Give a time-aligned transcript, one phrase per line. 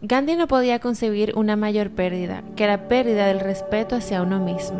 [0.00, 4.78] Gandhi no podía concebir una mayor pérdida que la pérdida del respeto hacia uno mismo.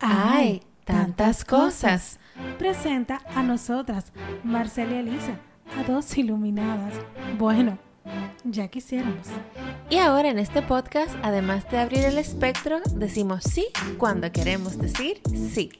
[0.00, 0.62] ¡Ay!
[0.84, 2.18] Tantas cosas.
[2.58, 5.38] Presenta a nosotras, Marcela y Elisa,
[5.78, 6.94] a dos iluminadas.
[7.38, 7.78] Bueno,
[8.42, 9.28] ya quisiéramos.
[9.88, 15.20] Y ahora en este podcast, además de abrir el espectro, decimos sí cuando queremos decir
[15.32, 15.70] sí.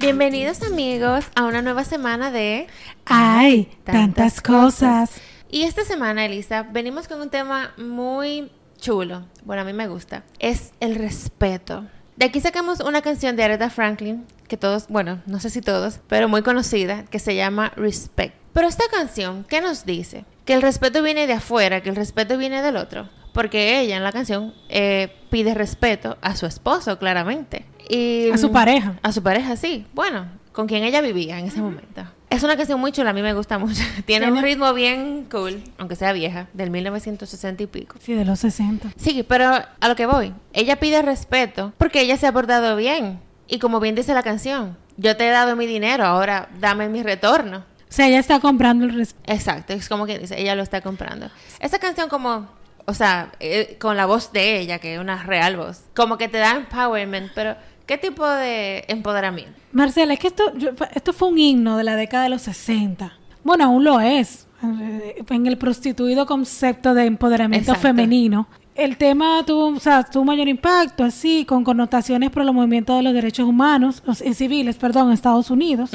[0.00, 2.68] Bienvenidos amigos a una nueva semana de
[3.04, 3.68] ¡Ay!
[3.84, 5.20] Tantas, cosas.
[5.50, 9.26] Y esta semana, Elisa, venimos con un tema muy chulo.
[9.44, 10.24] Bueno, a mí me gusta.
[10.38, 11.84] Es el respeto.
[12.16, 16.00] De aquí sacamos una canción de Aretha Franklin, que todos, bueno, no sé si todos,
[16.08, 18.34] pero muy conocida, que se llama Respect.
[18.54, 20.24] Pero esta canción, ¿qué nos dice?
[20.46, 23.10] Que el respeto viene de afuera, que el respeto viene del otro.
[23.32, 27.64] Porque ella en la canción eh, pide respeto a su esposo, claramente.
[27.88, 28.98] Y, A su pareja.
[29.02, 29.86] A su pareja, sí.
[29.94, 32.04] Bueno, con quien ella vivía en ese momento.
[32.28, 33.82] Es una canción muy chula, a mí me gusta mucho.
[34.06, 37.96] Tiene un ritmo bien cool, aunque sea vieja, del 1960 y pico.
[38.00, 38.92] Sí, de los 60.
[38.96, 40.32] Sí, pero a lo que voy.
[40.52, 43.20] Ella pide respeto porque ella se ha portado bien.
[43.48, 47.02] Y como bien dice la canción, yo te he dado mi dinero, ahora dame mi
[47.02, 47.58] retorno.
[47.58, 49.32] O sea, ella está comprando el respeto.
[49.32, 51.28] Exacto, es como que dice, ella lo está comprando.
[51.58, 52.48] Esa canción como,
[52.90, 56.28] o sea, eh, con la voz de ella, que es una real voz, como que
[56.28, 59.52] te da empowerment, pero ¿qué tipo de empoderamiento?
[59.72, 63.12] Marcela, es que esto, yo- esto fue un himno de la década de los 60.
[63.42, 64.46] Bueno, aún lo es.
[64.62, 67.88] eh, En el prostituido concepto de empoderamiento Exacto.
[67.88, 68.46] femenino.
[68.74, 73.02] El tema tuvo, o sea, tuvo mayor impacto, así, con connotaciones por los movimientos de
[73.02, 75.90] los derechos humanos, los- y civiles, perdón, en Estados Unidos.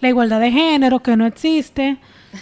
[0.00, 1.98] La igualdad de género, que no existe.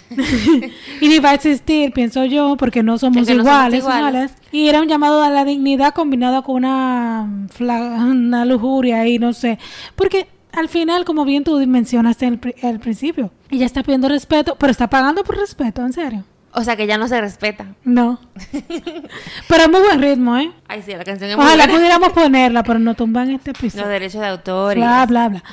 [1.01, 4.33] y ni va a existir, pienso yo, porque no somos, no iguales.
[4.51, 7.27] Y era un llamado a la dignidad combinado con una,
[7.59, 9.59] una lujuria ahí, no sé.
[9.95, 14.71] Porque al final, como bien tú mencionaste al al principio, ella está pidiendo respeto, pero
[14.71, 16.23] está pagando por respeto, en serio.
[16.53, 17.67] O sea, que ya no se respeta.
[17.83, 18.19] No.
[19.47, 20.51] pero es muy buen ritmo, ¿eh?
[20.67, 21.77] Ay, sí, la canción es muy Ojalá buena.
[21.77, 23.83] pudiéramos ponerla, pero no tumban este episodio.
[23.83, 24.79] Los derechos de autor y...
[24.79, 25.43] Bla, bla, bla.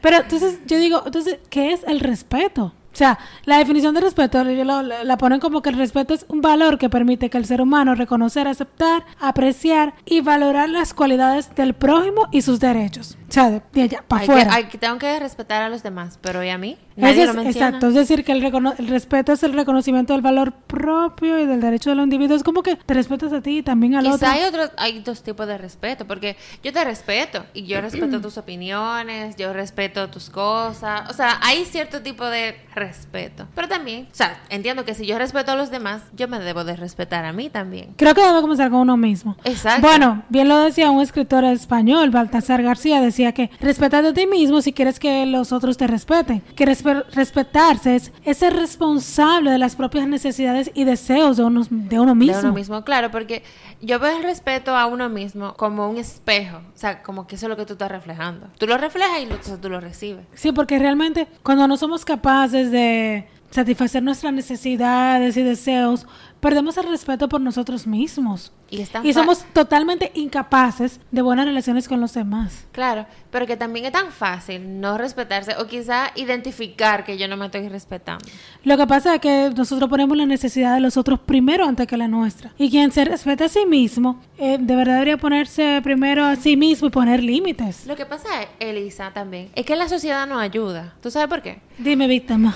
[0.00, 2.72] Pero entonces yo digo, entonces, ¿qué es el respeto?
[2.94, 6.78] O sea, la definición de respeto la ponen como que el respeto es un valor
[6.78, 12.28] que permite que el ser humano reconocer, aceptar, apreciar y valorar las cualidades del prójimo
[12.30, 13.18] y sus derechos.
[13.34, 14.54] O sea, de, de allá para afuera.
[14.54, 16.76] hay que- tengo que respetar a los demás, pero ¿y a mí?
[16.96, 17.66] Nadie es- lo menciona.
[17.68, 21.46] exacto, es decir, que el, recono- el respeto es el reconocimiento del valor propio y
[21.46, 22.38] del derecho de los individuos.
[22.38, 24.28] Es como que te respetas a ti y también al Quizá otro.
[24.28, 28.38] hay otros, hay dos tipos de respeto, porque yo te respeto y yo respeto tus
[28.38, 34.14] opiniones, yo respeto tus cosas, o sea, hay cierto tipo de respeto, pero también, o
[34.14, 37.32] sea, entiendo que si yo respeto a los demás, yo me debo de respetar a
[37.32, 37.94] mí también.
[37.96, 39.36] Creo que debe comenzar con uno mismo.
[39.44, 39.86] Exacto.
[39.86, 44.60] Bueno, bien lo decía un escritor español, Baltasar García, decía que respétate a ti mismo
[44.62, 46.40] si quieres que los otros te respeten.
[46.56, 51.62] Que respe- respetarse es, es ser responsable de las propias necesidades y deseos de uno,
[51.68, 52.36] de uno mismo.
[52.36, 53.42] De uno mismo, claro, porque
[53.80, 57.46] yo veo el respeto a uno mismo como un espejo, o sea, como que eso
[57.46, 58.48] es lo que tú estás reflejando.
[58.58, 60.24] Tú lo reflejas y lo, tú lo recibes.
[60.34, 66.06] Sí, porque realmente cuando no somos capaces de satisfacer nuestras necesidades y deseos,
[66.44, 68.52] perdemos el respeto por nosotros mismos.
[68.68, 72.66] Y, es Y somos totalmente incapaces de buenas relaciones con los demás.
[72.72, 77.38] Claro, pero que también es tan fácil no respetarse o quizá identificar que yo no
[77.38, 78.26] me estoy respetando.
[78.62, 81.96] Lo que pasa es que nosotros ponemos la necesidad de los otros primero antes que
[81.96, 82.52] la nuestra.
[82.58, 86.58] Y quien se respeta a sí mismo, eh, de verdad debería ponerse primero a sí
[86.58, 87.86] mismo y poner límites.
[87.86, 88.28] Lo que pasa,
[88.60, 90.92] Elisa, también, es que la sociedad no ayuda.
[91.00, 91.62] ¿Tú sabes por qué?
[91.78, 92.54] Dime, víctima.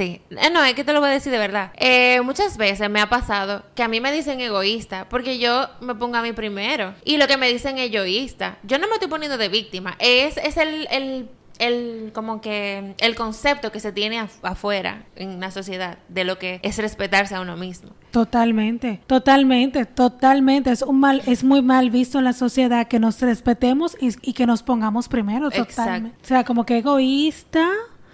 [0.00, 0.22] Sí.
[0.30, 1.72] Eh, no, es que te lo voy a decir de verdad.
[1.76, 3.29] Eh, muchas veces me ha pasado
[3.74, 6.94] que a mí me dicen egoísta porque yo me pongo a mí primero.
[7.04, 9.96] Y lo que me dicen egoísta, yo no me estoy poniendo de víctima.
[9.98, 15.40] Es, es el, el, el, como que, el concepto que se tiene af- afuera en
[15.40, 17.90] la sociedad de lo que es respetarse a uno mismo.
[18.10, 20.72] Totalmente, totalmente, totalmente.
[20.72, 24.32] Es un mal, es muy mal visto en la sociedad que nos respetemos y, y
[24.32, 25.46] que nos pongamos primero.
[25.48, 25.74] Exacto.
[25.76, 26.18] Totalmente.
[26.22, 27.68] O sea, como que egoísta.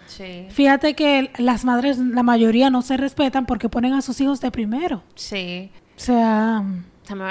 [0.06, 0.47] Sí.
[0.50, 4.50] Fíjate que las madres, la mayoría no se respetan porque ponen a sus hijos de
[4.50, 5.03] primero.
[5.14, 5.70] Sí.
[5.97, 6.62] O sea,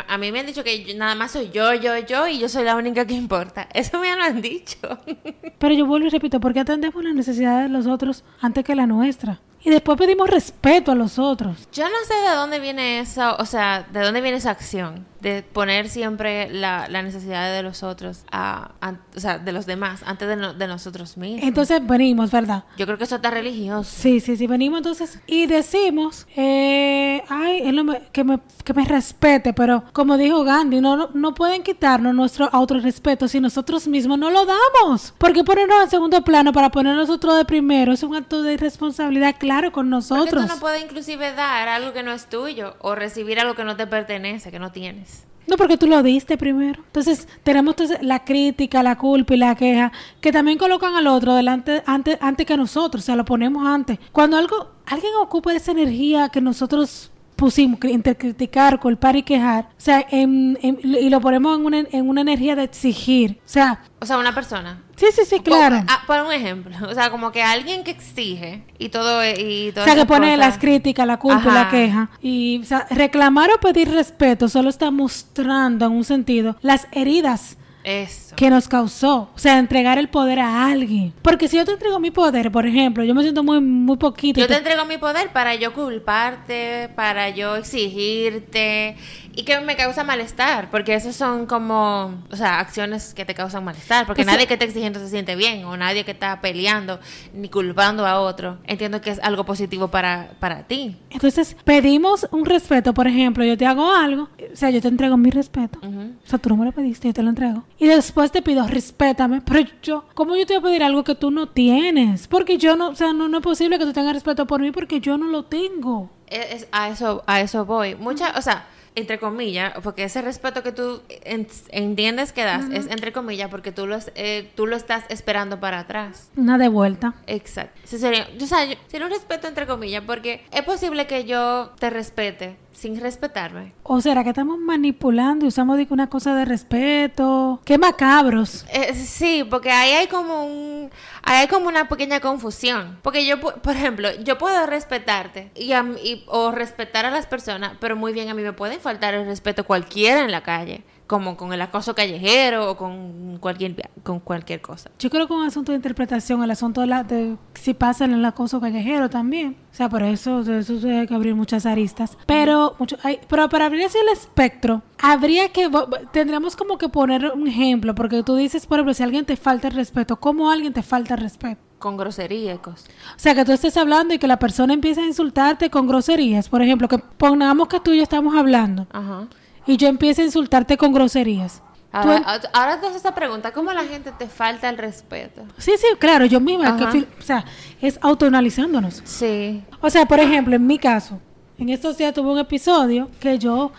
[0.07, 2.47] A mí me han dicho que yo- nada más soy yo, yo, yo y yo
[2.49, 3.67] soy la única que importa.
[3.73, 4.77] Eso me lo han dicho.
[5.59, 8.75] Pero yo vuelvo y repito, ¿por qué atendemos las necesidades de los otros antes que
[8.75, 9.39] la nuestra?
[9.63, 11.67] Y después pedimos respeto a los otros.
[11.73, 15.41] Yo no sé de dónde viene eso, o sea, de dónde viene esa acción de
[15.41, 18.73] poner siempre la, la necesidad de los otros, a,
[19.15, 21.41] o sea, de los demás, antes de, no- de nosotros mismos.
[21.47, 22.65] Entonces venimos, ¿verdad?
[22.77, 23.89] Yo creo que eso está religioso.
[23.91, 28.73] Sí, sí, sí, venimos entonces y decimos, eh, ay, él no me- que, me, que
[28.73, 33.87] me respete, pero como dijo Gandhi, no, no, no pueden quitarnos nuestro autorrespeto si nosotros
[33.87, 35.13] mismos no lo damos.
[35.17, 39.35] Porque ponernos en segundo plano para poner nosotros de primero es un acto de irresponsabilidad
[39.39, 40.47] claro con Porque nosotros.
[40.47, 43.75] tú no puedes inclusive dar algo que no es tuyo o recibir algo que no
[43.75, 45.25] te pertenece, que no tienes.
[45.47, 46.81] No, porque tú lo diste primero.
[46.87, 51.35] Entonces, tenemos entonces la crítica, la culpa y la queja, que también colocan al otro
[51.35, 53.99] delante, antes, antes que nosotros, o sea, lo ponemos antes.
[54.11, 59.81] Cuando algo, alguien ocupa esa energía que nosotros pusimos, entre criticar, culpar y quejar, o
[59.81, 63.39] sea, en- en- y lo ponemos en una, en una energía de exigir.
[63.45, 64.81] O sea, O sea, una persona.
[64.95, 65.83] sí, sí, sí, claro.
[65.89, 69.73] Ah, por un ejemplo, o sea, como que alguien que exige y todo y O
[69.73, 70.39] todas sea, que pone cosas.
[70.39, 71.71] las críticas, la culpa y la Ajá.
[71.71, 72.09] queja.
[72.21, 77.57] Y o sea, reclamar o pedir respeto solo está mostrando en un sentido las heridas
[77.85, 78.35] Eso.
[78.35, 79.29] que nos causó.
[79.35, 81.13] O sea, entregar el poder a alguien.
[81.21, 84.39] Porque si yo te entrego mi poder, por ejemplo, yo me siento muy, muy poquito.
[84.39, 88.95] Yo te te- entrego mi poder para yo culparte, para yo exigirte
[89.35, 93.63] y que me causa malestar, porque esos son como, o sea, acciones que te causan
[93.65, 96.99] malestar, porque Eso- nadie que está exigiendo se siente bien o nadie que está peleando
[97.33, 98.57] ni culpando a otro.
[98.65, 100.95] Entiendo que es algo positivo para, para ti.
[101.09, 105.17] Entonces, pedimos un respeto, por ejemplo, yo te hago algo, o sea, yo te entrego
[105.17, 105.79] mi respeto.
[105.79, 106.13] Ujú.
[106.25, 107.63] O sea, tú no me lo pediste, yo te lo entrego.
[107.77, 109.41] Y después te pido, respétame.
[109.41, 112.27] Pero yo, ¿cómo yo te voy a pedir algo que tú no tienes?
[112.27, 114.71] Porque yo no, o sea, no, no es posible que tú tengas respeto por mí
[114.71, 116.09] porque yo no lo tengo.
[116.27, 117.95] Es- es- a eso a eso voy.
[117.95, 122.87] Mucha, o sea, entre comillas, porque ese respeto que tú en- entiendes que das es
[122.87, 126.29] entre comillas porque tú lo, es- eh, tú lo estás esperando para atrás.
[126.35, 127.13] Una de vuelta.
[127.27, 127.79] Exacto.
[127.85, 131.89] Sería, o sea, yo- sería un respeto entre comillas, porque es posible que yo te
[131.89, 133.73] respete sin respetarme.
[133.83, 137.61] ¿O será que estamos manipulando y usamos una cosa de respeto?
[137.65, 138.65] ¡Qué macabros!
[138.71, 140.89] Eh, sí, porque ahí hay como un,
[141.23, 142.99] ahí hay como una pequeña confusión.
[143.01, 147.73] Porque yo, por ejemplo, yo puedo respetarte y, a y- o respetar a las personas,
[147.79, 151.37] pero muy bien a mí me puede faltar el respeto cualquiera en la calle, como
[151.37, 154.89] con el acoso callejero o con cualquier, con cualquier cosa.
[154.97, 158.13] Yo creo que un asunto de interpretación, el asunto de, la, de si pasa en
[158.13, 159.55] el acoso callejero también.
[159.71, 162.17] O sea, por eso, eso hay que abrir muchas aristas.
[162.25, 165.69] Pero, mucho, hay- pero para abrir así el espectro, habría que,
[166.11, 169.67] tendríamos como que poner un ejemplo, porque tú dices, por ejemplo, si alguien te falta
[169.67, 171.61] el respeto, ¿cómo alguien te falta el respeto?
[171.77, 172.87] Con grosería y cosas.
[173.15, 176.49] O sea, que tú estés hablando y que la persona empiece a insultarte con groserías.
[176.49, 179.27] Por ejemplo, que pongamos que tú y yo estamos hablando Ajá.
[179.67, 181.61] Y yo empiece a insultarte con groserías.
[181.91, 182.23] Ahora, en-
[182.53, 185.43] ahora te haces esta pregunta, ¿cómo la gente te falta el respeto?
[185.57, 186.83] Sí, sí, claro, yo misma, que
[187.19, 187.45] o sea,
[187.81, 189.01] es autoanalizándonos.
[189.05, 189.63] Sí.
[189.79, 191.21] O sea, por ejemplo, en mi caso,
[191.57, 193.71] en estos días tuve un episodio que yo,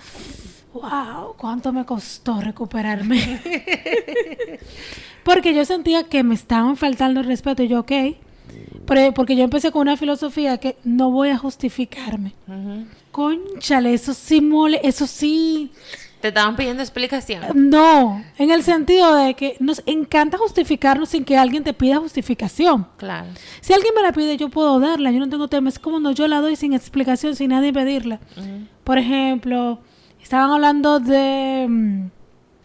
[0.72, 3.42] wow, cuánto me costó recuperarme.
[5.24, 7.92] porque yo sentía que me estaban faltando el respeto y yo, ok,
[8.86, 12.32] pero- porque yo empecé con una filosofía que no voy a justificarme.
[12.48, 12.86] Ujú.
[13.16, 15.72] Conchale, eso sí mole, eso sí,
[16.20, 17.40] Te estaban pidiendo explicación.
[17.54, 22.86] no, en el sentido de que nos encanta justificarnos sin que alguien te pida justificación.
[22.98, 23.28] Claro.
[23.62, 25.70] Si alguien me la pide, yo puedo darla, yo no tengo tema.
[25.70, 28.20] Es como no, yo la doy sin explicación, sin nadie pedirla.
[28.36, 28.66] Ujú.
[28.84, 29.80] Por ejemplo,
[30.22, 32.10] estaban hablando de, mm,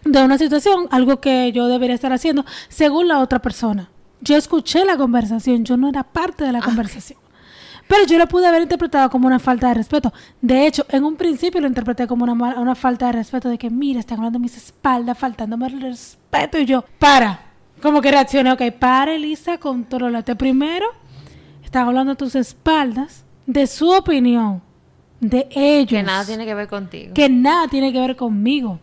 [0.03, 3.89] de una situación, algo que yo debería estar haciendo, según la otra persona.
[4.19, 7.19] Yo escuché la conversación, yo no era parte de la conversación.
[7.91, 10.13] Pero yo lo pude haber interpretado como una falta de respeto.
[10.39, 13.99] De hecho, en un principio lo interpreté como una, falta de respeto, de que, mira,
[13.99, 16.57] están hablando de mis espaldas, faltándome el respeto.
[16.57, 17.51] Y yo, para.
[17.81, 20.37] Como que reaccioné, ok, para, Elisa, contrólate.
[20.37, 20.85] Primero,
[21.65, 24.61] están hablando a tus espaldas de su opinión,
[25.19, 25.89] de ellos.
[25.89, 27.13] Que nada tiene que ver contigo.
[27.13, 28.79] que nada tiene que ver conmigo.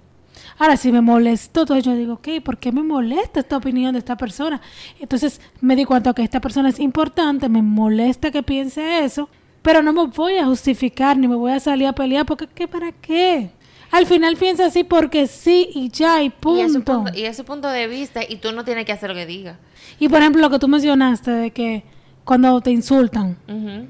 [0.58, 4.00] Ahora, si me molestó, entonces yo digo, ok, ¿por qué me molesta esta opinión de
[4.00, 4.60] esta persona?
[4.98, 9.28] Entonces me di cuenta que esta persona es importante, me molesta que piense eso,
[9.62, 12.66] pero no me voy a justificar ni me voy a salir a pelear porque ¿qué
[12.66, 13.50] para qué?
[13.90, 17.12] Al final piensa así porque sí y ya y Y es, su punto.
[17.14, 19.58] y es su punto de vista y tú no tienes que hacer lo que diga.
[19.98, 21.84] Y por ejemplo, lo que tú mencionaste de que
[22.24, 23.38] cuando te insultan,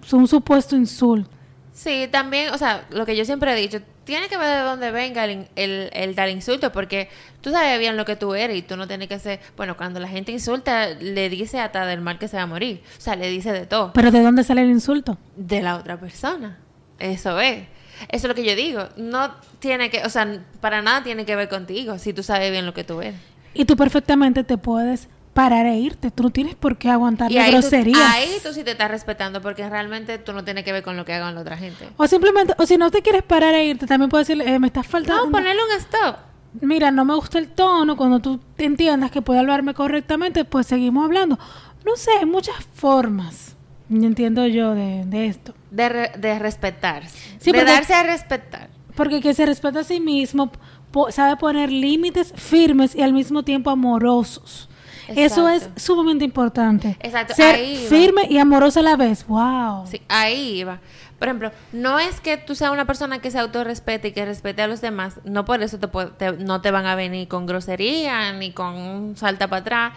[0.03, 1.31] es un supuesto insulto.
[1.79, 4.91] Sí, también, o sea, lo que yo siempre he dicho, tiene que ver de dónde
[4.91, 7.09] venga el, el, el dar insulto, porque
[7.41, 10.01] tú sabes bien lo que tú eres y tú no tienes que hacer, bueno, cuando
[10.01, 13.15] la gente insulta, le dice hasta del mal que se va a morir, o sea,
[13.15, 15.19] le dice de todo, Pero ¿de dónde sale el insulto?
[15.37, 16.59] de la otra persona,
[16.99, 17.61] eso es.
[18.09, 20.27] Eso es lo que yo digo, no tiene que, o sea,
[20.61, 23.15] para nada tiene que ver contigo, si tú sabes bien lo que tú eres.
[23.55, 26.11] Y tú perfectamente te puedes parar e irte.
[26.11, 28.01] Tú no tienes por qué aguantar Y las ahí tú, groserías.
[28.13, 31.05] ahí tú sí te estás respetando, porque realmente tú no tienes que ver con lo
[31.05, 31.89] que hagan la otra gente.
[31.97, 34.67] O simplemente, o si no te quieres parar e irte, también puedes decirle, eh, me
[34.67, 35.27] estás faltando.
[35.27, 36.17] No, ponerle un stop.
[36.61, 37.97] Mira, no me gusta el tono.
[37.97, 41.39] Cuando tú te entiendas que puede hablarme correctamente, pues seguimos hablando.
[41.87, 43.55] No sé, hay muchas formas.
[43.91, 45.55] Entiendo yo de, de esto.
[45.71, 47.17] De, re- de respetarse.
[47.39, 48.71] Sí, de porque- darse a respetar.
[48.97, 50.51] Porque que se respeta a sí mismo,
[50.91, 54.68] po- sabe poner límites firmes y al mismo tiempo amorosos.
[55.17, 56.97] Eso es sumamente importante.
[57.01, 57.89] Exacto, Ser ahí va.
[57.89, 59.27] firme y amorosa a la vez.
[59.27, 59.87] Wow.
[59.87, 60.81] Sí, ahí iba.
[61.19, 64.63] Por ejemplo, no es que tú seas una persona que se autorrespete y que respete
[64.63, 68.33] a los demás, no por eso te, te- no te van a venir con grosería
[68.35, 69.93] ni con un salta para atrás.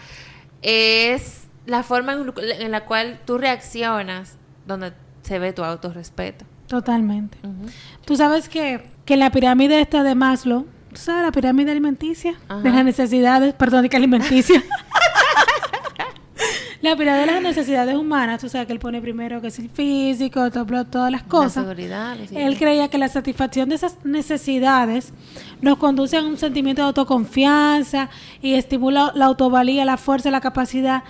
[0.62, 6.46] Es la forma en, en la cual tú reaccionas donde se ve tu autorrespeto.
[6.68, 7.38] Totalmente.
[8.06, 12.34] Tú sabes que, que la pirámide esta de Maslow, ¿tú sabes la pirámide alimenticia?
[12.48, 12.62] Ajá.
[12.62, 14.64] De las necesidades, perdón, de que alimenticia.
[16.82, 19.70] la pirámide de las necesidades humanas, tú sabes que él pone primero que es el
[19.70, 21.54] físico, todo- todas las La cosas.
[21.64, 25.14] seguridad, los- Él creía que la satisfacción de esas necesidades
[25.62, 28.10] nos conduce a un sentimiento de autoconfianza
[28.42, 31.04] y estimula la autovalía, la fuerza, la capacidad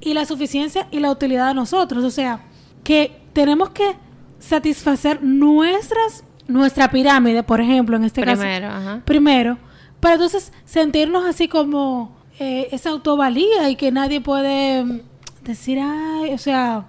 [0.00, 2.02] y la suficiencia y la utilidad de nosotros.
[2.04, 2.40] O sea,
[2.82, 3.94] que tenemos que
[4.40, 8.78] satisfacer nuestras, nuestra pirámide, por ejemplo, en este Primero, caso.
[8.88, 9.02] ajá.
[9.04, 9.58] Primero,
[10.00, 15.02] para entonces sentirnos así como eh, esa autovalía y que nadie puede
[15.44, 16.86] decir, ay, o sea,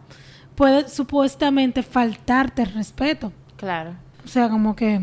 [0.55, 3.31] puede supuestamente faltarte el respeto.
[3.57, 3.91] Claro.
[4.24, 5.00] O sea, como que,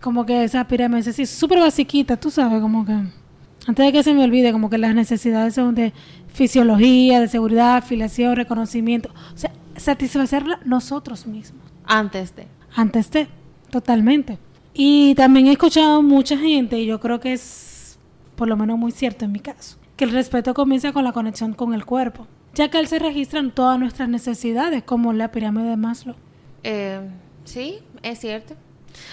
[0.00, 4.02] como que esa pirámide es así, súper basiquita, tú sabes, como que, antes de que
[4.02, 5.92] se me olvide, como que las necesidades son de
[6.32, 12.46] fisiología, de seguridad, afiliación, reconocimiento, o sea, satisfacerla nosotros mismos, Antes de.
[12.74, 13.28] antes de,
[13.70, 14.38] totalmente.
[14.72, 17.98] Y también he escuchado mucha gente, y yo creo que es
[18.34, 21.54] por lo menos muy cierto en mi caso, que el respeto comienza con la conexión
[21.54, 25.76] con el cuerpo, ya que él se registran todas nuestras necesidades, como la pirámide de
[25.76, 26.16] Maslow.
[26.62, 27.00] Eh,
[27.44, 28.54] sí, es cierto.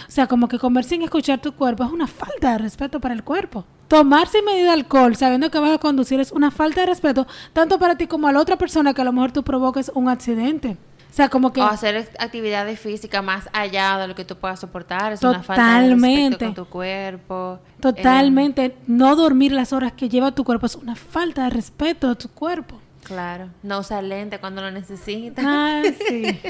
[0.07, 3.13] O sea, como que comer sin escuchar tu cuerpo es una falta de respeto para
[3.13, 3.65] el cuerpo.
[3.87, 7.77] Tomar sin medida alcohol sabiendo que vas a conducir es una falta de respeto tanto
[7.77, 10.77] para ti como a la otra persona que a lo mejor tú provoques un accidente.
[11.11, 14.61] O sea, como que O hacer actividades físicas más allá de lo que tú puedas
[14.61, 15.11] soportar.
[15.11, 17.59] Es una falta de respeto con tu cuerpo.
[17.61, 22.09] Eh, totalmente no dormir las horas que lleva tu cuerpo es una falta de respeto
[22.09, 22.80] a tu cuerpo.
[23.03, 23.49] Claro.
[23.63, 25.45] No usar lente cuando lo necesitas.
[25.47, 26.39] Ah, sí.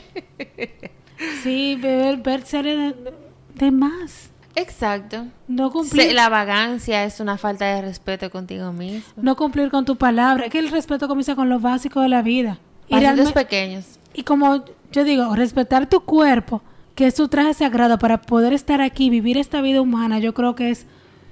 [1.43, 3.13] Sí, ver, ver series de,
[3.53, 4.31] de más.
[4.55, 5.27] Exacto.
[5.48, 9.13] No cumplir, la vagancia es una falta de respeto contigo mismo.
[9.17, 10.46] no cumplir con tu palabra.
[10.46, 12.58] Es que el respeto comienza con lo básico de la vida.
[12.88, 13.86] Y Pasitos pequeños.
[14.13, 16.62] Y como yo digo, respetar tu cuerpo,
[16.96, 20.55] que es tu traje sagrado para poder estar aquí, vivir esta vida humana, yo creo
[20.55, 20.86] que es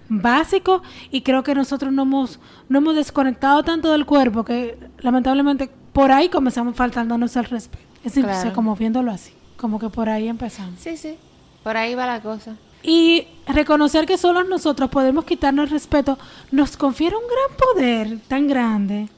[0.10, 5.70] básico y creo que nosotros no hemos, no hemos desconectado tanto del cuerpo que lamentablemente
[5.94, 7.84] por ahí comenzamos faltándonos el respeto.
[8.00, 8.40] Es decir, Claro.
[8.40, 10.80] o sea, como viéndolo así, como que por ahí empezamos.
[10.80, 11.16] Sí, sí.
[11.64, 12.56] Por ahí va la cosa.
[12.82, 16.18] Y reconocer que solo nosotros podemos quitarnos el respeto
[16.52, 19.10] nos confiere un gran poder tan grande.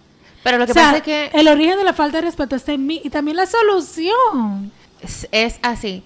[0.43, 2.55] Pero lo que O sea, pasa es que el origen de la falta de respeto
[2.55, 4.71] está en mí y también la solución.
[5.01, 6.03] es, es así.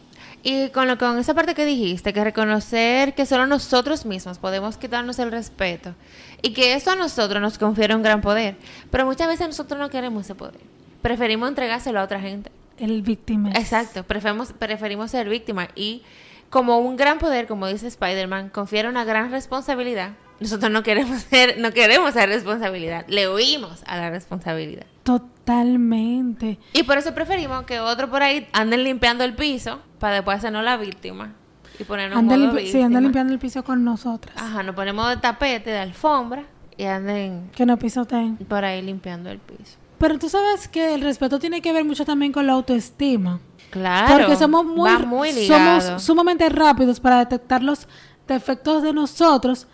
[0.48, 4.78] Y con, lo, con esa parte que dijiste, que reconocer que solo nosotros mismos podemos
[4.78, 5.96] quitarnos el respeto
[6.44, 8.56] y que eso a nosotros nos confiere un gran poder.
[8.92, 10.62] Pero muchas veces nosotros no queremos ese poder.
[11.02, 12.52] Preferimos entregárselo a otra gente.
[12.78, 13.54] El víctima.
[13.56, 16.04] Exacto, preferimos, preferimos ser víctima y
[16.52, 20.12] como un gran poder, como dice Spider-Man, confiere una gran responsabilidad.
[20.40, 24.86] Nosotros no queremos ser, no queremos esa responsabilidad, le huimos a la responsabilidad.
[25.06, 26.60] Totalmente.
[26.74, 30.64] Y por eso preferimos que otro por ahí anden limpiando el piso para después hacernos
[30.64, 31.34] la víctima
[31.80, 32.86] y ponernos Anda, modo limpi- sí, víctima.
[32.88, 34.36] anda limpiando el piso con nosotras.
[34.38, 36.44] Ajá, nos ponemos de tapete, de alfombra
[36.78, 38.38] y anden Que no pisoteen.
[38.38, 39.78] por ahí limpiando el piso.
[39.98, 43.40] Pero tú sabes que el respeto tiene que ver mucho también con la autoestima.
[43.70, 47.88] Claro, porque somos muy, va muy somos sumamente rápidos para detectar los
[48.28, 49.68] defectos de nosotros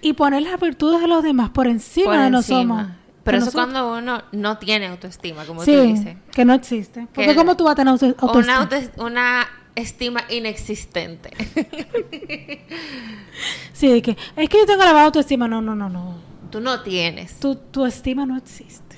[0.00, 2.74] y poner las virtudes de los demás por encima por de encima.
[2.82, 2.96] nosotros.
[3.26, 3.66] Pero eso nosotros.
[3.74, 6.16] cuando uno no tiene autoestima, como sí, tú dices.
[6.32, 7.06] que no existe.
[7.14, 8.56] Porque Que- ¿cómo tú vas a tener auto- autoestima?
[8.62, 11.30] Una, autoes- una estima inexistente.
[13.72, 15.46] Sí, de que es que yo tengo la baja autoestima.
[15.48, 16.14] No, no, no, no.
[16.50, 17.38] Tú no tienes.
[17.38, 18.96] Tu, tu estima no existe.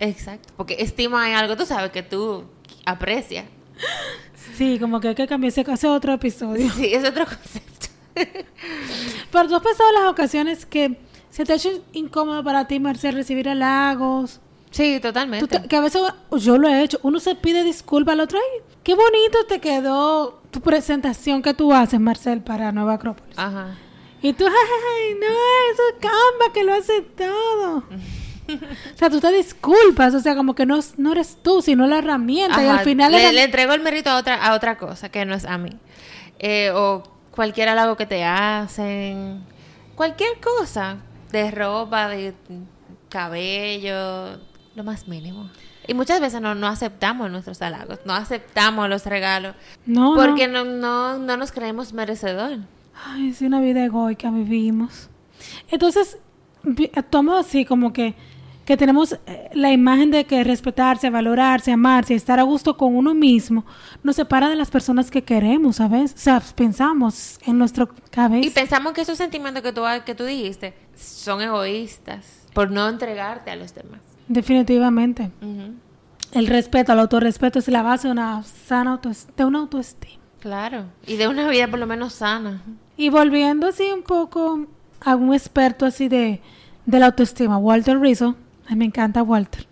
[0.00, 0.52] Exacto.
[0.56, 2.44] Porque estima es algo, tú sabes, que tú
[2.84, 3.44] aprecias.
[4.56, 6.68] Sí, como que hay que cambiar ese ese otro episodio.
[6.72, 7.86] Sí, es otro concepto.
[9.30, 10.98] Pero tú has pensado en las ocasiones que
[11.30, 14.40] se te ha hecho incómodo para ti, Marcel, recibir halagos.
[14.70, 15.46] Sí, totalmente.
[15.46, 16.02] te- que a veces
[16.38, 16.98] yo lo he hecho.
[17.02, 18.38] Uno se pide disculpas al otro.
[18.38, 23.36] Ay, qué bonito te quedó tu presentación que tú haces, Marcel, para Nueva Acrópolis.
[23.38, 23.76] Ajá.
[24.22, 25.26] Y tú, ay, no,
[25.72, 27.76] eso es Canva que lo hace todo.
[28.94, 30.14] o sea, tú te disculpas.
[30.14, 32.62] O sea, como que no, no eres tú, sino la herramienta.
[32.62, 35.34] y al final le, le entrego el mérito a otra, a otra cosa que no
[35.34, 35.70] es a mí.
[36.38, 39.42] Eh, o cualquier halago que te hacen.
[39.96, 40.98] Cualquier cosa.
[41.32, 42.34] De ropa, de
[43.08, 44.38] cabello,
[44.74, 45.50] lo más mínimo.
[45.86, 49.54] Y muchas veces no, no aceptamos nuestros halagos, no aceptamos los regalos,
[49.86, 52.58] no, porque no, no, no nos creemos merecedor.
[53.04, 55.08] Ay, es una vida egoica vivimos.
[55.70, 56.18] Entonces,
[56.94, 58.14] actuamos así como que,
[58.70, 63.14] que tenemos eh, la imagen de que respetarse, valorarse, amarse, estar a gusto con uno
[63.14, 63.64] mismo,
[64.04, 66.14] nos separa de las personas que queremos, ¿sabes?
[66.14, 68.46] O sea, pensamos en nuestro cabeza.
[68.46, 73.50] Y pensamos que esos sentimientos que tú, que tú dijiste son egoístas por no entregarte
[73.50, 73.98] a los demás.
[74.28, 75.32] Definitivamente.
[76.30, 80.22] El respeto, el autorrespeto es la base de una sana autoestima, de una autoestima.
[80.38, 82.62] Claro, y de una vida por lo menos sana.
[82.96, 84.64] Y volviendo así un poco
[85.00, 86.40] a un experto así de,
[86.86, 88.36] de la autoestima, Walter Rizzo,
[88.70, 89.66] Ay, me encanta Walter.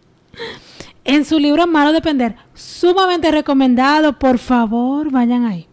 [1.04, 5.68] En su libro Malo Depender, sumamente recomendado, por favor, vayan ahí.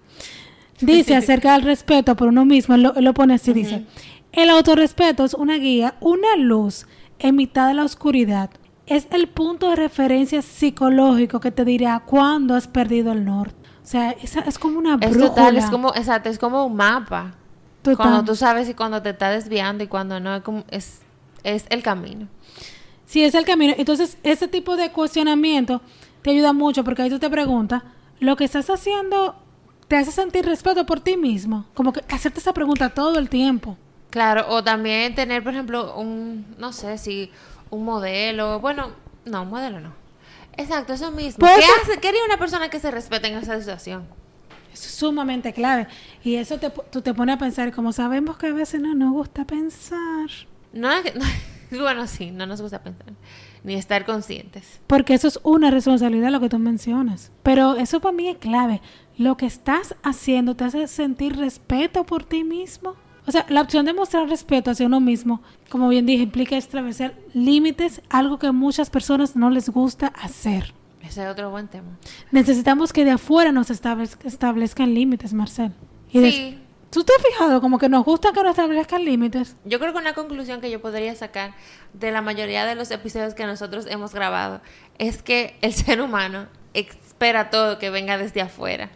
[0.80, 3.86] Dice acerca del respeto por uno mismo, lo, lo pone así, dice,
[4.32, 6.86] el autorrespeto es una guía, una luz
[7.18, 8.52] en mitad de la oscuridad.
[8.86, 13.56] Es el punto de referencia psicológico que te dirá cuándo has perdido el norte.
[13.84, 15.30] O sea, es, es como una Es brújula.
[15.30, 17.34] total, es como, exacto, es como un mapa.
[17.82, 17.98] Total.
[17.98, 21.02] Cuando tú sabes y cuando te está desviando y cuando no, es, como, es,
[21.44, 22.28] es el camino.
[23.06, 23.74] Sí, es el camino.
[23.78, 25.82] Entonces, ese tipo de cuestionamiento
[26.22, 27.84] te ayuda mucho porque ahí tú te preguntas,
[28.20, 29.36] ¿lo que estás haciendo
[29.88, 31.66] te hace sentir respeto por ti mismo?
[31.76, 33.78] Como que hacerte esa pregunta todo el tiempo.
[34.10, 37.32] Claro, o también tener, por ejemplo, un, no sé, si
[37.70, 38.92] un modelo, bueno,
[39.26, 39.94] no, un modelo no.
[40.58, 41.40] Exacto, eso mismo.
[41.40, 44.06] Pues- ¿Qué, hace, ¿Qué haría una persona que se respete en esa situación?
[44.74, 45.88] Eso es sumamente clave.
[46.24, 49.12] Y eso te, tú te pone a pensar, como sabemos que a veces no nos
[49.12, 50.30] gusta pensar.
[50.74, 51.14] No, que-
[51.80, 53.08] bueno, sí, no nos gusta pensar,
[53.64, 54.80] ni estar conscientes.
[54.88, 57.32] Porque eso es una responsabilidad lo que tú mencionas.
[57.44, 58.82] Pero eso para mí es clave.
[59.18, 62.96] Lo que estás haciendo te hace sentir respeto por ti mismo.
[63.28, 67.16] O sea, la opción de mostrar respeto hacia uno mismo, como bien dije, implica establecer
[67.34, 70.74] límites, algo que a muchas personas no les gusta hacer.
[71.02, 71.98] Ese es otro buen tema.
[72.32, 75.72] Necesitamos que de afuera nos establez- establezcan límites, Marcel.
[76.12, 76.60] Y Sí,
[76.96, 79.58] ¿Tú te has fijado como que nos gusta que nos establezcan límites?
[79.66, 81.54] yo creo que una conclusión que yo podría sacar
[81.92, 84.62] de la mayoría de los episodios que nosotros hemos grabado
[84.98, 88.92] es que el ser humano espera todo que venga desde afuera.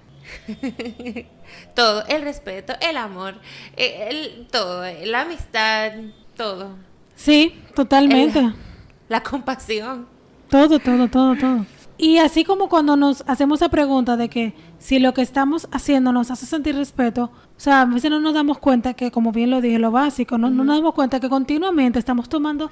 [1.75, 3.35] todo, el respeto, el amor,
[3.75, 5.91] eh, el, todo, la amistad,
[6.37, 6.77] todo,
[7.17, 8.39] Sí, totalmente.
[8.39, 8.55] El-
[9.09, 10.07] la compasión.
[10.49, 11.65] Todo, todo, todo, todo.
[12.01, 16.13] Y así como cuando nos hacemos esa pregunta de que si lo que estamos haciendo
[16.13, 19.51] nos hace sentir respeto, o sea, a veces no nos damos cuenta que, como bien
[19.51, 22.71] lo dije, lo básico, no, no nos damos cuenta que continuamente estamos tomando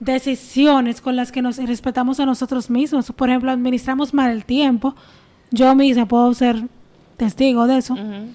[0.00, 3.12] decisiones con las que nos respetamos a nosotros mismos.
[3.12, 4.96] Por ejemplo, administramos mal el tiempo.
[5.52, 6.64] Yo misma puedo ser
[7.16, 7.94] testigo de eso.
[7.94, 8.32] Ujú.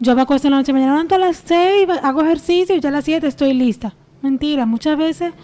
[0.00, 2.92] Yo me acuesto en la noche, mañana a las 6, hago ejercicio y ya a
[2.92, 3.94] las 7 estoy lista.
[4.22, 5.34] Mentira, muchas veces,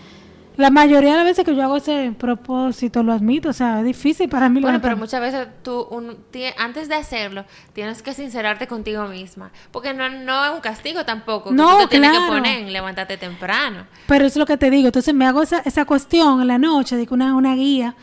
[0.56, 3.84] la mayoría de las veces que yo hago ese propósito, lo admito, o sea, es
[3.84, 4.60] difícil para mí.
[4.60, 6.16] Bueno, pero muchas veces tú, un-
[6.58, 9.50] antes de hacerlo, tienes que sincerarte contigo misma.
[9.70, 11.50] Porque no, no es un castigo tampoco.
[11.50, 12.32] que No, tú te tienes que claro.
[12.34, 13.86] poner en levantarte temprano.
[14.06, 16.58] Pero eso es lo que te digo, entonces me hago esa, esa cuestión en la
[16.58, 17.94] noche, de que una, una guía,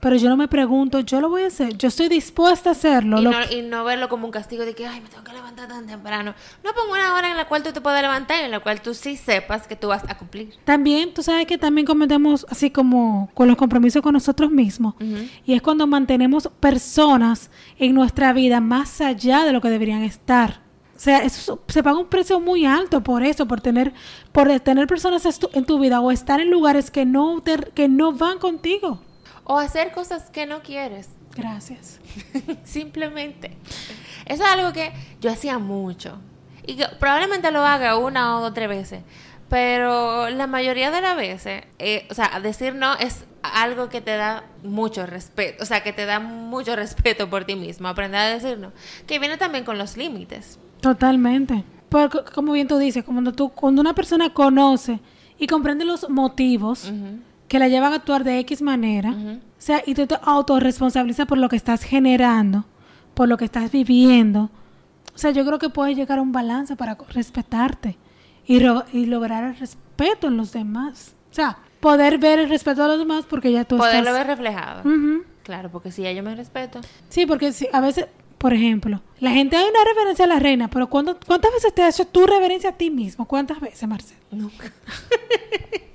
[0.00, 3.20] pero yo no me pregunto, yo lo voy a hacer, yo estoy dispuesta a hacerlo.
[3.20, 5.68] Y no, y no verlo como un castigo de que, ay, me tengo que levantar
[5.68, 6.34] tan temprano.
[6.64, 8.80] No pongo una hora en la cual tú te puedas levantar y en la cual
[8.80, 10.54] tú sí sepas que tú vas a cumplir.
[10.64, 14.94] También, tú sabes que también cometemos así como con los compromisos con nosotros mismos.
[15.44, 20.60] Y es cuando mantenemos personas en nuestra vida más allá de lo que deberían estar.
[20.96, 23.94] O sea, eso se paga un precio muy alto por eso, por tener,
[24.32, 28.12] por tener personas en tu vida o estar en lugares que no, te- que no
[28.12, 29.00] van contigo.
[29.44, 31.08] O hacer cosas que no quieres.
[31.34, 32.00] Gracias.
[32.64, 33.56] Simplemente.
[34.26, 36.18] Eso es algo que yo hacía mucho.
[36.66, 39.02] Y que probablemente lo haga una o dos tres veces.
[39.50, 44.16] Pero la mayoría de las veces, eh, o sea, decir no es algo que te
[44.16, 45.64] da mucho respeto.
[45.64, 47.88] O sea, que te da mucho respeto por ti mismo.
[47.88, 48.72] Aprender a decir no.
[49.08, 50.60] Que viene también con los límites.
[50.80, 51.64] Totalmente.
[51.88, 55.00] Porque, como bien tú dices, cuando, tú, cuando una persona conoce
[55.36, 56.92] y comprende los motivos
[57.48, 61.38] que la llevan a actuar de X manera, o sea, y tú te autorresponsabilizas por
[61.38, 62.64] lo que estás generando,
[63.14, 64.50] por lo que estás viviendo,
[65.12, 67.98] o sea, yo creo que puedes llegar a un balance para respetarte
[68.92, 71.14] y, y lograr el respeto en los demás.
[71.30, 74.14] O sea, poder ver el respeto a los demás porque ya tú Poderlo estás...
[74.14, 74.82] ver reflejado.
[75.42, 76.80] Claro, porque si ya yo me respeto.
[77.08, 78.06] Sí, porque si, a veces,
[78.38, 81.82] por ejemplo, la gente hay una reverencia a la reina, pero ¿cuándo- ¿cuántas veces te
[81.82, 83.26] has hecho tu reverencia a ti mismo?
[83.26, 84.16] ¿Cuántas veces, Marcel?
[84.30, 84.72] Nunca.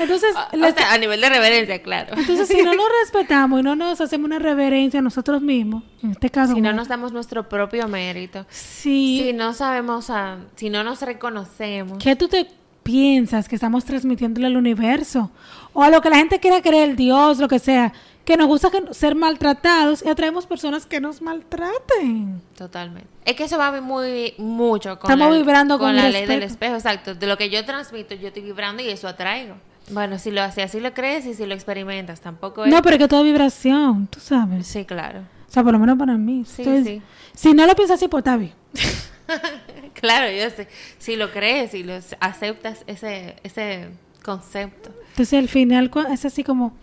[0.00, 2.14] Entonces, O le- sea, a nivel de reverencia, claro.
[2.16, 6.12] entonces si no nos respetamos y no nos hacemos una reverencia a nosotros mismos, en
[6.12, 8.44] este caso, si no nos damos nuestro propio mérito.
[8.50, 11.98] sí, Si no sabemos, ah, si no nos reconocemos.
[12.02, 12.48] ¿qué tú te
[12.82, 15.30] piensas que estamos transmitiéndole al universo?
[15.72, 17.92] O a lo que la gente quiera creer, Dios, lo que sea,
[18.24, 22.40] que nos gusta ser maltratados y atraemos personas que nos maltraten.
[22.56, 23.08] Totalmente.
[23.24, 26.42] Es que eso va muy mucho con Estamos la, vibrando con la el ley del
[26.42, 27.14] espejo, exacto.
[27.14, 29.54] De lo que yo transmito, yo estoy vibrando y eso atraigo.
[29.90, 32.70] Bueno, si lo haces, así lo crees y si lo experimentas, tampoco es...
[32.72, 34.66] No, pero es que todo vibración, tú sabes.
[34.66, 35.20] Sí, claro.
[35.48, 36.44] O sea, por lo menos para mí.
[36.46, 37.02] Sí, Entonces, sí.
[37.34, 38.52] Si no lo piensas así, pues está bien.
[39.94, 40.68] claro, yo sé.
[40.98, 43.88] Si lo crees y lo aceptas ese, ese
[44.22, 44.90] concepto.
[45.10, 46.74] Entonces, al final es así como...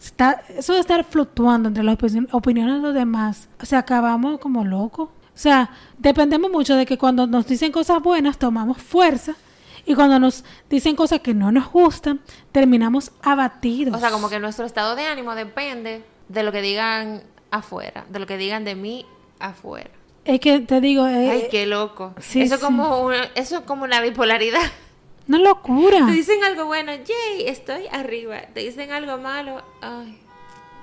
[0.00, 4.38] Está, eso de estar fluctuando entre las opini- opiniones de los demás, o sea, acabamos
[4.38, 5.08] como locos.
[5.08, 9.34] O sea, dependemos mucho de que cuando nos dicen cosas buenas, tomamos fuerza.
[9.88, 12.20] Y cuando nos dicen cosas que no nos gustan,
[12.52, 13.96] terminamos abatidos.
[13.96, 18.18] O sea, como que nuestro estado de ánimo depende de lo que digan afuera, de
[18.18, 19.06] lo que digan de mí
[19.38, 19.88] afuera.
[20.26, 22.12] Es que te digo, eh, Ay, qué loco.
[22.20, 22.62] sí, eso, sí.
[22.62, 24.60] Como una, eso es como una bipolaridad.
[25.26, 26.04] una locura.
[26.04, 28.42] Te dicen algo bueno, yay, estoy arriba.
[28.52, 30.18] Te dicen algo malo, ay,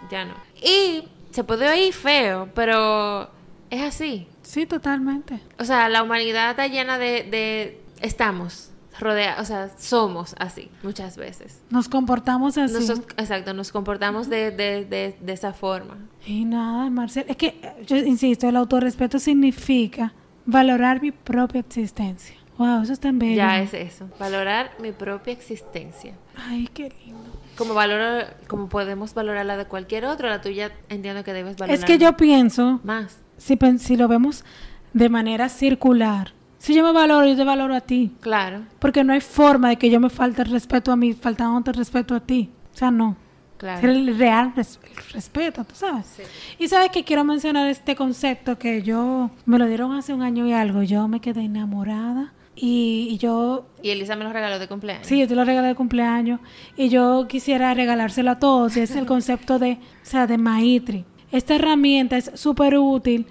[0.10, 0.34] ya no.
[0.64, 3.30] Y se puede oír feo, pero
[3.70, 4.28] es así.
[4.42, 5.42] Sí, totalmente.
[5.60, 7.22] O sea, la humanidad está llena de...
[7.22, 11.62] de estamos rodeados, o sea, somos así muchas veces.
[11.70, 12.74] Nos comportamos así.
[12.74, 15.98] Nosotros, exacto, nos comportamos de, de, de, de esa forma.
[16.26, 17.26] Y nada, Marcel.
[17.28, 20.14] Es que, yo insisto, el autorrespeto significa
[20.46, 22.36] valorar mi propia existencia.
[22.58, 23.36] Wow, eso es tan bello.
[23.36, 26.14] Ya es eso, valorar mi propia existencia.
[26.38, 27.20] Ay, qué lindo.
[27.58, 31.78] Como valoro, como podemos valorar la de cualquier otro, la tuya entiendo que debes valorar.
[31.78, 33.18] Es que yo pienso, más.
[33.38, 34.46] si, si lo vemos
[34.94, 36.34] de manera circular,
[36.66, 38.12] si yo me valoro, yo te valoro a ti.
[38.22, 41.72] Claro, Porque no hay forma de que yo me falte el respeto a mí, faltándote
[41.72, 42.50] el respeto a ti.
[42.74, 43.16] O sea, no.
[43.58, 43.88] claro.
[43.90, 46.06] El real res- el respeto, tú sabes.
[46.08, 46.24] Sí.
[46.60, 50.46] Y sabes que quiero mencionar este concepto que yo me lo dieron hace un año
[50.48, 50.82] y algo.
[50.84, 55.06] Yo me quedé enamorada y, y yo, Y Elisa me lo regaló de cumpleaños.
[55.08, 56.40] sí, yo te lo regalé de cumpleaños
[56.78, 58.76] y yo quisiera regalárselo a todos.
[58.76, 61.06] Y es el concepto de, o sea, de Maitri.
[61.32, 63.28] Esta herramienta es súper útil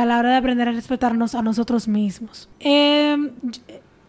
[0.00, 2.48] a la hora de aprender a respetarnos a nosotros mismos.
[2.60, 3.16] Eh,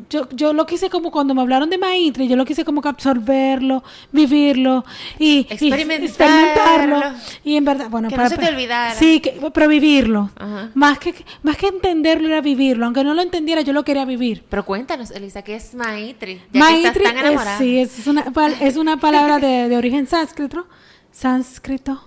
[0.09, 2.89] yo, yo lo quise como cuando me hablaron de Maitri, yo lo quise como que
[2.89, 4.83] absorberlo, vivirlo
[5.19, 6.05] y y Experimentarlo.
[6.07, 7.01] experimentarlo.
[7.43, 8.95] Y en verdad, bueno, Que no se te olvidara.
[8.95, 10.29] Sí, que, pero vivirlo.
[10.35, 10.71] Ajá.
[10.73, 12.85] Más que, más que entenderlo era vivirlo.
[12.85, 14.43] Aunque no lo entendiera, yo lo quería vivir.
[14.49, 16.41] Pero cuéntanos, Elisa, ¿qué es Maitri?
[16.51, 17.57] Ya que estás tan es, enamorada.
[17.59, 18.25] sí, es una,
[18.61, 20.67] es una palabra de, de origen sánscrito,
[21.11, 22.03] sánscrito.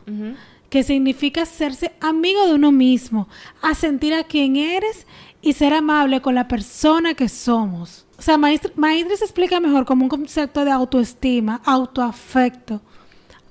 [0.68, 3.28] Que significa hacerse amigo de uno mismo,
[3.62, 5.06] a sentir a quien eres
[5.40, 8.06] y ser amable con la persona que somos.
[8.18, 12.80] O sea, Maitri se explica mejor como un concepto de autoestima, autoafecto,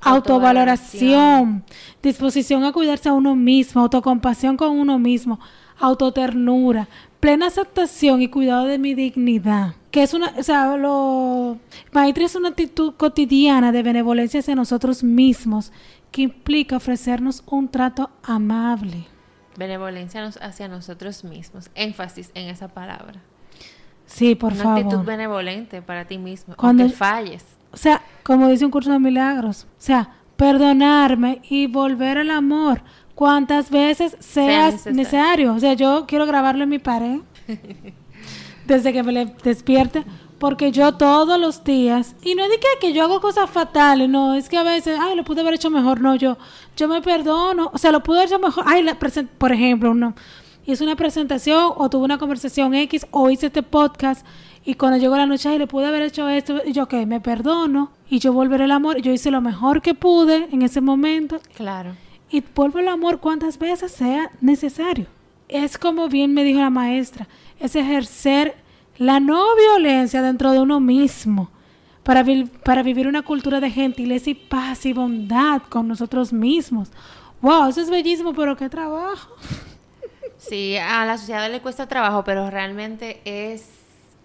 [0.02, 1.64] autovaloración,
[2.02, 5.40] disposición a cuidarse a uno mismo, autocompasión con uno mismo,
[5.80, 6.88] autoternura,
[7.26, 9.74] plena aceptación y cuidado de mi dignidad.
[9.90, 11.58] Que es una, o sea, lo
[11.92, 15.72] Maitri es una actitud cotidiana de benevolencia hacia nosotros mismos
[16.12, 19.08] que implica ofrecernos un trato amable.
[19.58, 21.72] Benevolencia hacia nosotros mismos.
[21.74, 23.20] Énfasis en esa palabra.
[24.06, 24.80] Sí, por Una favor.
[24.84, 26.54] actitud benevolente para ti mismo.
[26.56, 27.44] Cuando- Aunque falles.
[27.72, 32.84] O sea, como dice un curso de milagros, o sea, perdonarme y volver al amor
[33.16, 34.98] cuantas veces sea necesario.
[34.98, 35.54] necesario.
[35.54, 37.20] O sea, yo quiero grabarlo en mi pared
[38.68, 40.04] desde que me le despierte,
[40.40, 44.10] porque yo todos los días, y no es de que, que yo hago cosas fatales,
[44.10, 46.38] no, es que a veces, ay, lo pude haber hecho mejor, no, yo,
[46.76, 48.98] yo me perdono, o sea, lo pude haber hecho mejor, ay, la
[49.38, 50.16] por ejemplo, uno
[50.66, 54.26] hice una presentación o tuve una conversación X o hice este podcast
[54.66, 57.22] y cuando llegó la noche, ay, le pude haber hecho esto, y yo, que me
[57.22, 61.40] perdono y yo volveré el amor, yo hice lo mejor que pude en ese momento
[61.56, 61.96] Claro.
[62.30, 65.08] Y vuelvo el amor cuantas veces sea necesario.
[65.48, 67.28] Es como bien me dijo la maestra,
[67.60, 68.56] es ejercer
[68.98, 71.52] la no violencia dentro de uno mismo
[72.04, 72.24] para,
[72.64, 76.90] para vivir una cultura de gentileza y paz y bondad con nosotros mismos.
[77.42, 79.36] Wow, eso es bellísimo, pero qué trabajo.
[80.38, 83.68] Sí, a la sociedad le cuesta trabajo, pero realmente es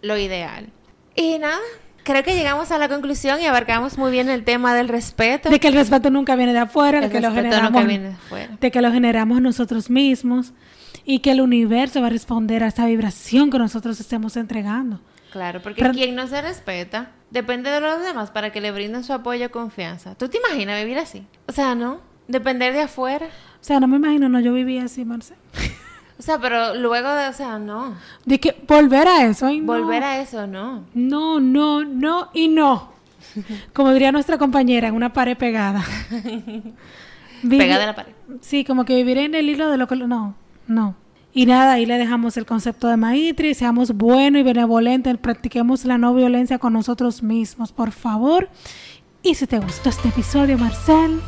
[0.02, 0.70] lo ideal.
[1.14, 1.60] Y nada,
[2.04, 5.48] creo que llegamos a la conclusión y abarcamos muy bien el tema del respeto.
[5.50, 8.08] De que el respeto nunca viene de afuera, El de que lo generamos, nunca viene
[8.08, 8.56] de afuera.
[8.60, 10.52] de que lo generamos nosotros mismos
[11.04, 15.00] y que el universo va a responder a esa vibración que nosotros estemos entregando.
[15.32, 19.04] Claro, porque Pero- quien no se respeta depende de los demás para que le brinden
[19.04, 20.14] su apoyo y confianza.
[20.16, 21.24] ¿Tú te imaginas vivir así?
[21.46, 22.00] O sea, ¿no?
[22.26, 23.26] Depender de afuera.
[23.26, 25.36] O sea, no me imagino, no, yo vivía así, Marcel.
[26.20, 27.94] O sea, pero luego de, o sea, no.
[28.26, 29.66] De que volver a eso, ay, no.
[29.72, 30.84] Volver a eso, no.
[30.92, 32.90] No, no, no y no.
[33.72, 35.82] Como diría nuestra compañera, en una pared pegada.
[37.42, 38.12] Vivi- Pegada a la pared.
[38.42, 39.96] Sí, como que vivir en el hilo de lo que...
[39.96, 40.34] No,
[40.66, 40.94] no.
[41.32, 45.96] Y nada, ahí le dejamos el concepto de Maitri, seamos buenos y benevolentes, practiquemos la
[45.96, 48.50] no violencia con nosotros mismos, por favor.
[49.22, 51.18] Y si te gustó este episodio, Marcel,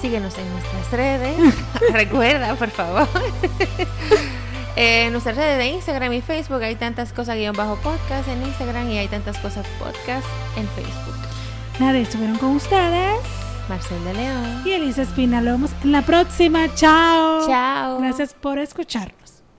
[0.00, 1.36] Síguenos en nuestras redes.
[1.92, 3.08] Recuerda, por favor.
[4.78, 8.42] Eh, en nuestras redes de Instagram y Facebook hay tantas cosas guion bajo podcast en
[8.42, 11.16] Instagram y hay tantas cosas podcast en Facebook.
[11.80, 13.16] Nadie estuvieron con ustedes.
[13.70, 14.62] Marcel de León.
[14.66, 15.40] Y Elisa Espina.
[15.40, 16.72] Lo vemos en la próxima.
[16.74, 17.46] Chao.
[17.46, 17.98] Chao.
[18.00, 19.25] Gracias por escucharnos.